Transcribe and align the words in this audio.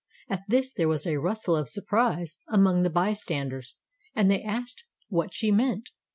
At 0.31 0.41
this 0.47 0.73
there 0.73 0.87
was 0.87 1.05
a 1.05 1.19
rustle 1.19 1.55
of 1.55 1.69
surprise 1.69 2.39
among 2.49 2.81
the 2.81 2.89
bystanders 2.89 3.75
and 4.15 4.31
they 4.31 4.41
asked 4.41 4.83
what 5.09 5.31
she 5.31 5.51
meant. 5.51 5.91